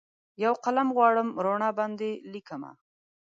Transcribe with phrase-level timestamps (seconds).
[0.43, 2.71] یوقلم غواړم روڼا باندې لیکمه